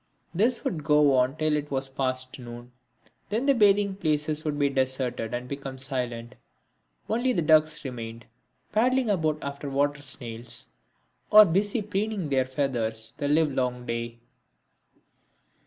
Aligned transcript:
This 0.33 0.63
would 0.63 0.83
go 0.83 1.13
on 1.15 1.35
till 1.37 1.55
it 1.55 1.69
was 1.69 1.87
past 1.87 2.39
noon. 2.39 2.71
Then 3.29 3.45
the 3.45 3.53
bathing 3.53 3.95
places 3.95 4.43
would 4.43 4.57
be 4.57 4.67
deserted 4.67 5.31
and 5.31 5.47
become 5.47 5.77
silent. 5.77 6.33
Only 7.07 7.33
the 7.33 7.43
ducks 7.43 7.85
remained, 7.85 8.25
paddling 8.71 9.11
about 9.11 9.37
after 9.43 9.69
water 9.69 10.01
snails, 10.01 10.69
or 11.29 11.45
busy 11.45 11.83
preening 11.83 12.29
their 12.29 12.45
feathers, 12.45 13.13
the 13.19 13.27
live 13.27 13.51
long 13.51 13.85
day. 13.85 14.17